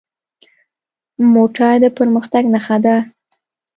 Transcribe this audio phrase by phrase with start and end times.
[1.33, 2.95] موټر د پرمختګ نښه ده.